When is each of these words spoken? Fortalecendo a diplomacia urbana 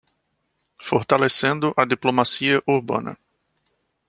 Fortalecendo 0.87 1.75
a 1.77 1.85
diplomacia 1.85 2.59
urbana 2.65 3.15